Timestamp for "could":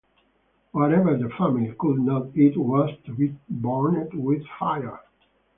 1.77-1.99